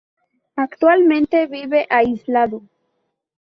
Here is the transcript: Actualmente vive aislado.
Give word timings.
Actualmente 0.55 1.45
vive 1.45 1.85
aislado. 1.87 2.63